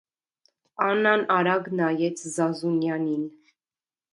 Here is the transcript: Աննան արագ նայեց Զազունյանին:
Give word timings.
Աննան 0.85 1.25
արագ 1.35 1.69
նայեց 1.81 2.25
Զազունյանին: 2.39 3.29